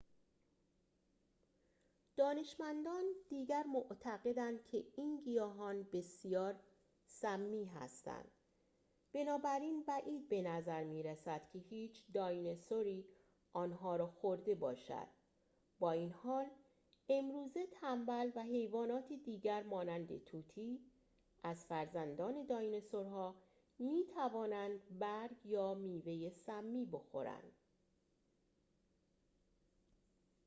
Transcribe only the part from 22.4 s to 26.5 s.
دایناسورها می توانند برگ یا میوه